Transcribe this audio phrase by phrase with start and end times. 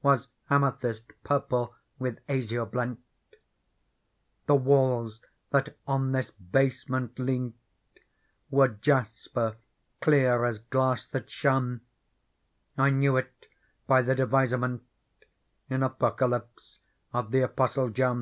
[0.00, 3.00] Was amethyst purple with azure blent.
[4.46, 5.20] The walls,
[5.50, 7.56] that on this basement leant.
[8.48, 9.56] Were jasper
[10.00, 11.80] clear as glass that shone:
[12.78, 13.48] I knew it
[13.88, 14.82] by the devis6ment
[15.68, 16.78] In Apocalypse
[17.12, 18.20] of the Apostle John.